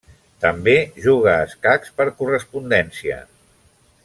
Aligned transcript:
També 0.45 0.73
juga 1.03 1.35
a 1.35 1.45
escacs 1.49 1.95
per 2.01 2.09
correspondència. 2.23 3.23